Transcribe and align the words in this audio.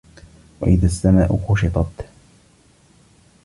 وَإِذَا 0.61 0.85
السَّماءُ 0.85 1.41
كُشِطَت 1.49 2.01